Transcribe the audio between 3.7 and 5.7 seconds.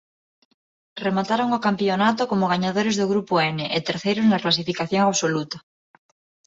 e terceiros na clasificación absoluta.